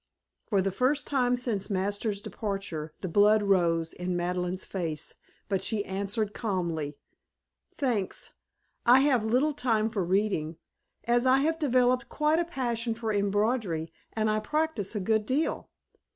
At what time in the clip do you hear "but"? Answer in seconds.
5.47-5.61